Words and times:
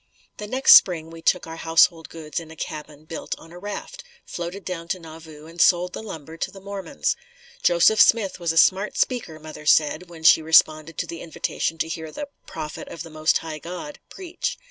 The 0.37 0.47
next 0.47 0.73
Spring 0.73 1.11
we 1.11 1.21
took 1.21 1.45
our 1.45 1.57
household 1.57 2.09
goods 2.09 2.39
in 2.39 2.49
a 2.49 2.55
cabin 2.55 3.05
built 3.05 3.35
on 3.37 3.51
a 3.51 3.59
raft, 3.59 4.03
floated 4.25 4.65
down 4.65 4.87
to 4.87 4.99
Nauvoo 4.99 5.45
and 5.45 5.61
sold 5.61 5.93
the 5.93 6.01
lumber 6.01 6.37
to 6.37 6.49
the 6.49 6.59
Mormons. 6.59 7.15
Joseph 7.61 8.01
Smith 8.01 8.39
was 8.39 8.51
a 8.51 8.57
smart 8.57 8.97
speaker, 8.97 9.37
mother 9.39 9.67
said, 9.67 10.09
when 10.09 10.23
she 10.23 10.41
responded 10.41 10.97
to 10.97 11.05
the 11.05 11.21
invitation 11.21 11.77
to 11.77 11.87
hear 11.87 12.11
the 12.11 12.29
"Prophet 12.47 12.87
of 12.87 13.03
the 13.03 13.11
Most 13.11 13.37
High 13.45 13.59
God" 13.59 13.99
preach. 14.09 14.57